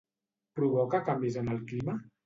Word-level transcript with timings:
Provoca 0.59 1.03
canvis 1.11 1.41
en 1.45 1.57
el 1.57 1.65
clima? 1.73 2.01